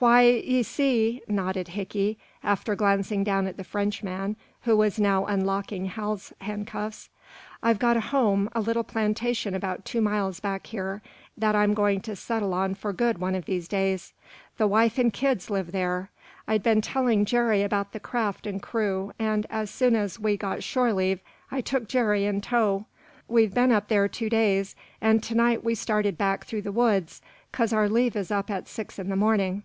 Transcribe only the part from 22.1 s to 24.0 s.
in tow. We've seen up